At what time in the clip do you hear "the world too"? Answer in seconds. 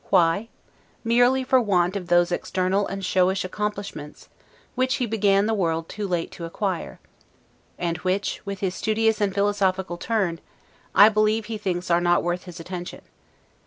5.45-6.07